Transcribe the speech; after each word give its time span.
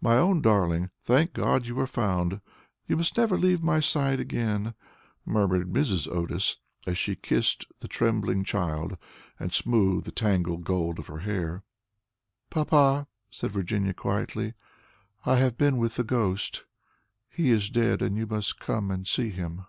"My 0.00 0.16
own 0.18 0.40
darling, 0.42 0.90
thank 1.00 1.34
God 1.34 1.68
you 1.68 1.78
are 1.78 1.86
found; 1.86 2.40
you 2.88 2.96
must 2.96 3.16
never 3.16 3.36
leave 3.38 3.62
my 3.62 3.78
side 3.78 4.18
again," 4.18 4.74
murmured 5.24 5.72
Mrs. 5.72 6.12
Otis, 6.12 6.56
as 6.84 6.98
she 6.98 7.14
kissed 7.14 7.66
the 7.78 7.86
trembling 7.86 8.42
child, 8.42 8.98
and 9.38 9.52
smoothed 9.52 10.04
the 10.04 10.10
tangled 10.10 10.64
gold 10.64 10.98
of 10.98 11.06
her 11.06 11.20
hair. 11.20 11.62
"Papa," 12.50 13.06
said 13.30 13.52
Virginia, 13.52 13.94
quietly, 13.94 14.54
"I 15.24 15.36
have 15.36 15.56
been 15.56 15.76
with 15.78 15.94
the 15.94 16.02
ghost. 16.02 16.64
He 17.30 17.52
is 17.52 17.70
dead, 17.70 18.02
and 18.02 18.16
you 18.16 18.26
must 18.26 18.58
come 18.58 18.90
and 18.90 19.06
see 19.06 19.30
him. 19.30 19.64